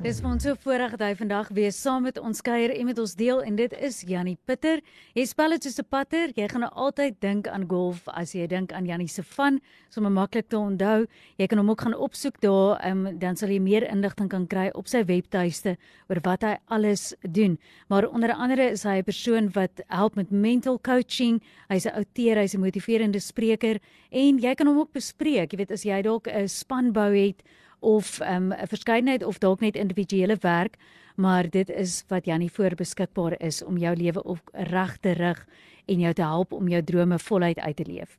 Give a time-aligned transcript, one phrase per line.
[0.00, 3.00] Dis vir ons so voorreg dat hy vandag weer saam met ons kuier en met
[3.02, 4.80] ons deel en dit is Jannie Pitter.
[5.12, 6.32] Jy spel dit soos 'n patter.
[6.32, 9.60] Jy gaan nou altyd dink aan golf as jy dink aan Jannie se van,
[9.90, 11.06] sommer maklik te onthou.
[11.36, 14.70] Jy kan hom ook gaan opsoek daar, um, dan sal jy meer inligting kan kry
[14.72, 15.76] op sy webtuiste
[16.08, 17.58] oor wat hy alles doen.
[17.90, 21.42] Maar onder andere is hy 'n persoon wat help met mental coaching.
[21.68, 23.78] Hy's 'n outeur, hy's 'n motiverende spreker
[24.10, 25.52] en jy kan hom ook bespreek.
[25.52, 27.42] Jy weet as jy dalk 'n span bou het
[27.80, 30.76] of ehm, 'n um, verskeidenheid of dalk net individuele werk,
[31.16, 35.46] maar dit is wat Jannie voor beskikbaar is om jou lewe op reg te rig
[35.86, 38.18] en jou te help om jou drome voluit uit te leef.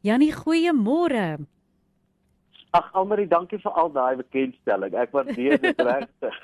[0.00, 1.38] Jannie, goeiemôre.
[2.70, 4.94] Ag Almarie, dankie vir al daai bekendstelling.
[4.94, 6.36] Ek waardeer dit regtig.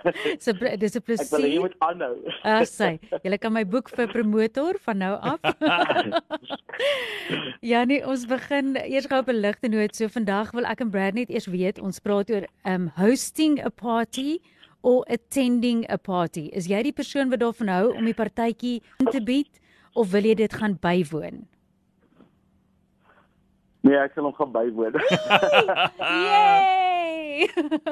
[0.42, 1.26] so dis 'n plesier.
[1.26, 2.16] Ek wil jy moet aanhou.
[2.42, 2.98] Ah, sê.
[3.22, 5.38] Jy kan my boek vir promotor van nou af.
[7.72, 9.94] ja nee, ons begin eers gou op 'n ligte noot.
[9.94, 13.70] So vandag wil ek en Brad net eers weet, ons praat oor um hosting a
[13.70, 14.40] party
[14.82, 16.50] or attending a party.
[16.50, 19.60] Is jy die persoon wat daarvan hou om die partytjie in te bied
[19.94, 21.46] of wil jy dit gaan bywoon?
[23.86, 24.96] Nee, ek sal hom gaan bywoon.
[26.02, 27.46] Yay!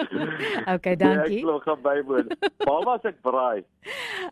[0.74, 1.38] okay, dankie.
[1.38, 2.32] Nee, ek sal hom gaan bywoon.
[2.64, 3.62] Maar as ek braai.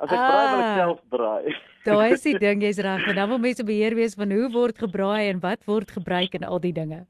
[0.00, 1.56] As ek ah, braai wil ek self braai.
[1.86, 3.06] Daar is die ding, jy's reg.
[3.14, 6.62] Dan wil mense beheer wees van hoe word gebraai en wat word gebruik en al
[6.64, 7.04] die dinge.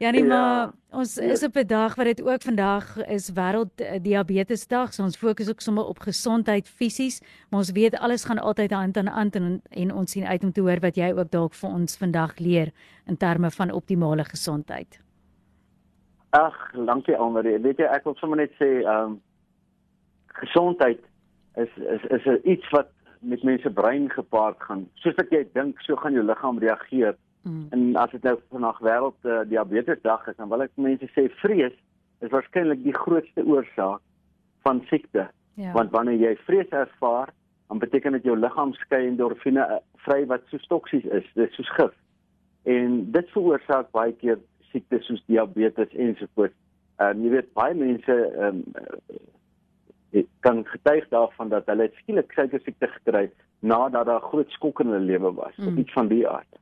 [0.00, 0.28] Ja nee, ja.
[0.28, 0.70] maar
[1.00, 4.92] ons is op 'n dag wat dit ook vandag is wêreld eh, diabetesdag.
[4.92, 8.96] So ons fokus ook sommer op gesondheid fisies, maar ons weet alles gaan altyd hand
[8.96, 11.70] aan hand en, en ons sien uit om te hoor wat jy ook dalk vir
[11.70, 12.72] ons vandag leer
[13.06, 15.00] in terme van optimale gesondheid.
[16.30, 17.58] Ag, dankie Almarie.
[17.58, 19.20] Weet jy, ek wil sommer net sê, ehm um,
[20.26, 21.00] gesondheid
[21.56, 22.88] is is is 'n iets wat
[23.20, 24.88] met mense brein gepaard gaan.
[24.94, 27.16] Soos wat jy dink, so gaan jou liggaam reageer.
[27.42, 27.66] Mm.
[27.70, 31.76] En as dit nou vandag wêreld uh, diabetesdag is, dan wil ek mense sê vrees
[32.20, 34.02] is waarskynlik die grootste oorsaak
[34.66, 35.30] van siekte.
[35.56, 35.72] Ja.
[35.72, 37.32] Want wanneer jy vrees ervaar,
[37.68, 41.72] dan beteken dit jou liggaam skei endorfine uh, vry wat so toksies is, dis soos
[41.78, 41.96] gif.
[42.68, 44.40] En dit veroorsaak baie keer
[44.72, 46.56] siektes soos diabetes ensovoorts.
[47.00, 48.88] Ehm um, jy weet baie mense ehm um,
[50.40, 54.92] kan getuig daarvan dat hulle skielik suiker siekte gekry het nadat daar groot skok in
[54.92, 55.78] hulle lewe was, mm.
[55.78, 56.59] iets van die aard.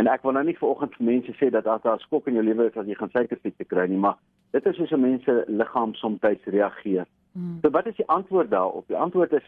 [0.00, 2.38] En ek wil nou nie vanoggend vir mense sê dat as daar 'n skok in
[2.38, 4.16] jou lewe is as jy gaan suikersiekte kry nie, maar
[4.52, 7.06] dit is hoe mense liggaam soms reageer.
[7.32, 7.58] Hmm.
[7.62, 8.88] So wat is die antwoord daarop?
[8.88, 9.46] Die antwoord is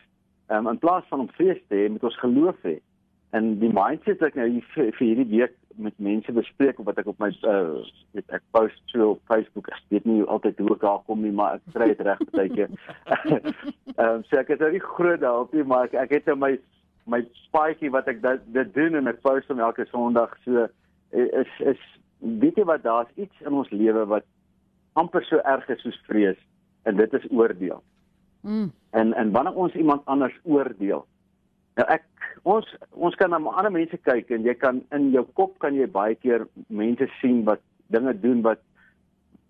[0.48, 2.80] um, in plaas van om vrees te hê, moet ons geloof hê.
[3.30, 6.84] En die mindset wat ek nou hier vir, vir hierdie week met mense bespreek of
[6.84, 7.80] wat ek op my uh
[8.12, 11.32] weet ek post so op Facebook, ek weet nie altyd hoe ek daar kom nie,
[11.32, 12.68] maar ek kry dit reg baie keer.
[13.96, 16.36] Ehm um, so ek het nou nie groot daarop nie, maar ek, ek het nou
[16.44, 16.52] my
[17.04, 20.68] my paadjie wat ek dit, dit doen en ek post hom elke Sondag so
[21.12, 21.80] is is
[22.22, 24.26] weet jy wat daar's iets in ons lewe wat
[24.98, 26.38] amper so erg is soos vrees
[26.86, 27.82] en dit is oordeel.
[28.42, 28.70] Mm.
[28.90, 31.06] En en wanneer ons iemand anders oordeel.
[31.78, 32.06] Nou ek
[32.42, 35.88] ons ons kan na ander mense kyk en jy kan in jou kop kan jy
[35.90, 38.62] baie keer mense sien wat dinge doen wat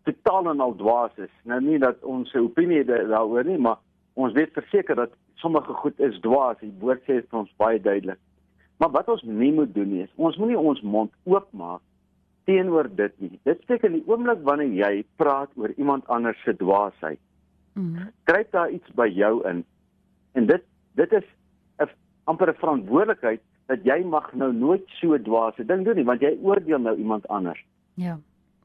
[0.09, 1.33] totaal en al dwaas is.
[1.45, 3.79] Nou nie dat ons 'n opinie daaroor nie, maar
[4.15, 6.61] ons weet verseker dat sommige goed is dwaas.
[6.63, 8.21] Die woord sê vir ons baie duidelik.
[8.81, 11.83] Maar wat ons nie moet doen nie, is ons moenie ons mond oopmaak
[12.51, 13.37] teenoor dit nie.
[13.47, 17.21] Dit beteken die oomblik wanneer jy praat oor iemand anders se dwaasheid.
[17.79, 18.11] Mhm.
[18.29, 19.63] Kry daar iets by jou in.
[20.39, 20.65] En dit
[20.99, 21.29] dit is
[21.79, 21.89] 'n
[22.25, 26.39] amper 'n verantwoordelikheid dat jy mag nou nooit so dwaase ding doen nie, want jy
[26.43, 27.65] oordeel nou iemand anders.
[27.95, 28.19] Ja.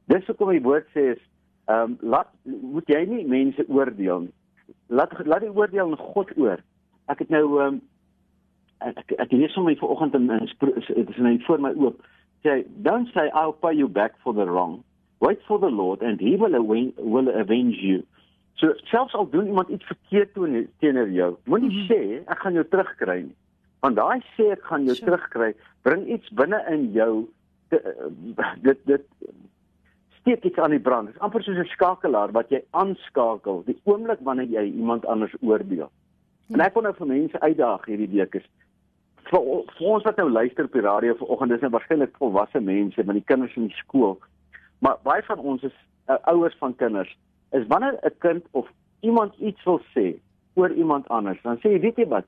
[0.06, 1.22] Dis hoekom die woord sê is
[1.66, 4.34] ehm um, laat moet jy nie mense oordeel nie
[4.88, 6.62] laat laat die oordeel aan God oor.
[7.08, 7.80] Ek het nou um,
[8.84, 12.04] ek ek lees hom vanoggend in dit is net voor my oop.
[12.44, 14.82] Sê don't say I'll pay you back for the wrong.
[15.20, 18.04] Wait for the Lord and he will avenge, will avenge you.
[18.58, 20.32] So selfs al doen iemand iets verkeerd
[20.78, 21.90] teenoor jou, moenie mm -hmm.
[21.90, 23.36] sê ek gaan jou terugkry nie.
[23.80, 25.10] Want daai sê ek gaan jou sure.
[25.10, 27.28] terugkry, bring iets binne in jou
[27.68, 27.78] te,
[28.38, 29.04] uh, dit dit
[30.20, 31.06] steek iets aan die brand.
[31.06, 35.34] Dit is amper soos 'n skakelaar wat jy aanskakel die oomblik wanneer jy iemand anders
[35.40, 35.90] oordeel.
[36.48, 36.56] Ja.
[36.56, 38.46] En ek wil nou vir mense uitdaag hierdie week is
[39.30, 39.44] vir,
[39.76, 43.20] vir ons wat nou luister op die radio vanoggend, dis nou waarskynlik volwasse mense met
[43.20, 44.16] die kinders in die skool.
[44.84, 45.74] Maar baie van ons is
[46.08, 47.10] uh, ouers van kinders.
[47.56, 48.68] Is wanneer 'n kind of
[49.00, 50.18] iemand iets wil sê
[50.54, 52.26] oor iemand anders, dan sê jy weet jy wat?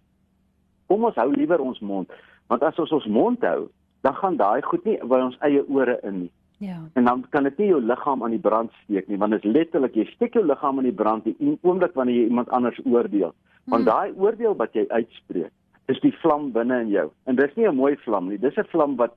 [0.87, 2.11] Kom ons hou liewer ons mond,
[2.47, 3.69] want as ons ons mond hou,
[4.01, 6.31] dan gaan daai goed nie by ons eie ore in nie.
[6.59, 6.77] Ja.
[6.93, 9.51] En dan kan dit nie jou liggaam aan die brand steek nie, want dit is
[9.51, 13.35] letterlik jy steek jou liggaam aan die brand die oomblik wanneer jy iemand anders oordeel.
[13.65, 13.91] Want Hmm.
[13.91, 15.53] daai oordeel wat jy uitspreek,
[15.89, 17.11] is die vlam binne in jou.
[17.27, 18.39] En dis nie 'n mooi vlam nie.
[18.39, 19.15] Dis 'n vlam wat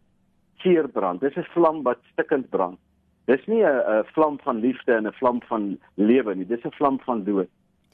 [0.57, 1.21] seer brand.
[1.21, 2.79] Dis 'n vlam wat stikkend brand.
[3.25, 6.45] Dis nie 'n 'n vlam van liefde en 'n vlam van lewe nie.
[6.45, 7.47] Dis 'n vlam van dood.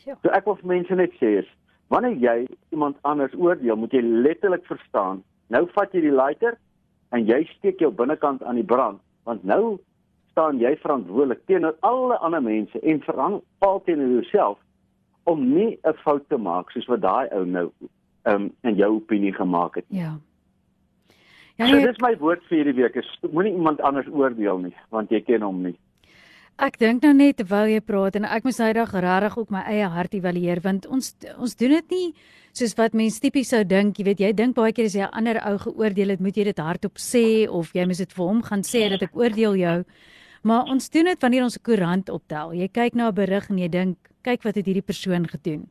[0.05, 0.15] Ja.
[0.23, 1.47] So ek wil vir mense net sê is
[1.89, 5.23] wanneer jy iemand anders oordeel, moet jy letterlik verstaan.
[5.49, 6.57] Nou vat jy die lighter
[7.11, 9.77] en jy steek jou binnekant aan die brand, want nou
[10.31, 14.57] staan jy verantwoordelik teenoor alle ander mense en veral teenoor jouself
[15.29, 17.67] om nie 'n fout te maak soos wat daai ou nou
[18.25, 19.85] um, in jou opinie gemaak het.
[19.87, 20.01] Ja.
[20.01, 20.17] Ja,
[21.59, 24.75] Ja, so nee, dis my woord vir hierdie week is moenie iemand anders oordeel nie,
[24.95, 25.73] want jy ken hom nie.
[26.59, 29.89] Ek dink nou net terwyl jy praat en ek moes nou regtig ook my eie
[29.91, 32.07] hart evalueer want ons ons doen dit nie
[32.55, 35.11] soos wat mense tipies sou dink, jy weet jy dink baie keer as jy 'n
[35.19, 38.41] ander ou geoordeel het, moet jy dit hardop sê of jy moet dit vir hom
[38.41, 39.83] gaan sê dat ek oordeel jou.
[40.43, 42.53] Maar ons doen dit wanneer ons 'n koerant optel.
[42.53, 45.69] Jy kyk na 'n berig en jy dink, kyk wat het hierdie persoon gedoen.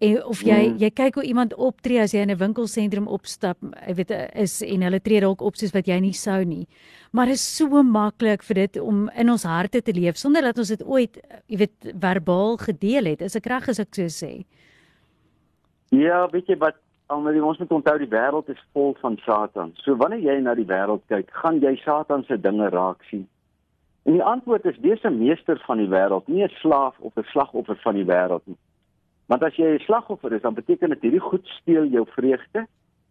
[0.00, 0.78] En of jy Mm.
[0.78, 3.56] jy kyk hoe iemand optree as jy in 'n winkelsentrum opstap,
[3.86, 6.66] jy weet is en hulle tree dalk op soos wat jy nie sou nie.
[7.12, 10.68] Maar is so maklik vir dit om in ons harte te leef sonder dat ons
[10.68, 13.22] dit ooit, jy weet, verbaal gedeel het.
[13.22, 14.44] Is ek reg as ek so sê?
[15.90, 16.74] Ja, weet jy wat,
[17.06, 19.72] almal ons moet onthou die wêreld is vol van Satan.
[19.84, 23.28] So wanneer jy na die wêreld kyk, gaan jy Satan se dinge raak sien.
[24.04, 27.22] En die antwoord is wees 'n meester van die wêreld, nie 'n slaaf of 'n
[27.22, 28.58] slagoffer van die wêreld nie.
[29.26, 32.66] Want as jy 'n slagoffer is, dan beteken dit hierdie goed steel jou vreugde.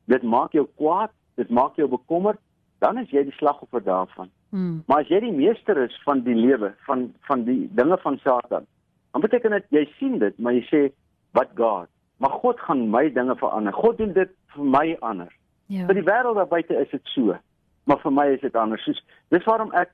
[0.05, 2.39] Dit maak jou kwaad, dit maak jou bekommerd,
[2.79, 4.29] dan is jy die slagoffer daarvan.
[4.49, 4.83] Hmm.
[4.87, 8.65] Maar as jy die meester is van die lewe, van van die dinge van Satan,
[9.11, 10.91] dan beteken dit jy sien dit, maar jy sê
[11.31, 11.87] wat God.
[12.17, 13.73] Maar God gaan my dinge verander.
[13.73, 15.33] God doen dit vir my anders.
[15.65, 15.85] Ja.
[15.85, 17.37] Vir die wêreld daar buite is dit so,
[17.83, 18.83] maar vir my is dit anders.
[18.83, 19.01] Soos
[19.33, 19.89] dis waarom ek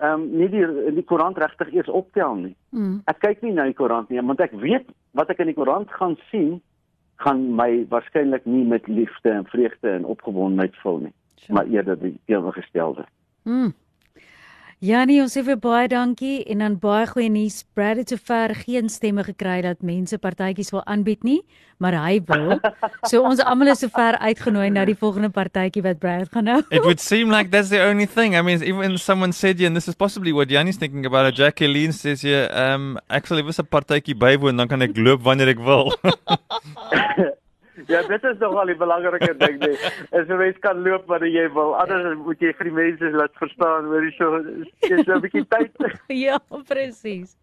[0.00, 0.64] ehm um, nie die
[0.96, 2.54] die koerant regtig eers optel nie.
[2.72, 3.00] Hmm.
[3.10, 5.90] Ek kyk nie na die koerant nie, want ek weet wat ek in die koerant
[5.92, 6.60] gaan sien
[7.20, 11.52] gaan my waarskynlik nie met liefde en vreugde en opgewondenheid vul nie, Sure.
[11.54, 13.04] maar eerder die teenoorgestelde.
[13.44, 13.74] Mm.
[14.80, 17.58] Janie, ons sê vir baie dankie en dan baie goeie nuus.
[17.76, 21.42] Brad het sover geen stemme gekry dat mense partytjies wil aanbied nie,
[21.84, 22.54] maar hy wil.
[23.10, 26.62] So ons almal is sover uitgenooi na die volgende partytjie wat Brad gaan hou.
[26.72, 28.32] It would seem like that's the only thing.
[28.32, 31.28] I mean, even someone said here, and this is possibly what Yanni's thinking about.
[31.28, 35.52] it, Jacqueline says here, um, actually, was 'n partytjie bywoon, dan kan ek loop wanneer
[35.52, 35.92] ek wil.
[37.90, 39.76] Ja, dit is nogal die belangrike ding nee.
[40.20, 41.74] Is 'n mens kan loop wanneer jy wil.
[41.76, 45.72] Anders moet jy vir die mense laat verstaan hoor jy so is 'n bietjie tyd.
[46.26, 46.38] ja,
[46.68, 47.36] presies.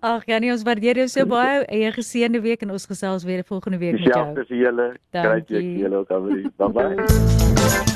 [0.00, 1.64] Ag Janie, ons waardeer jou so baie.
[1.70, 4.46] 'n Geseënde week en ons gesels weer volgende week met Dieselfde jou.
[4.46, 4.88] vir julle.
[5.12, 6.50] Kry jy julle ook alweer.
[6.58, 7.95] Bye bye.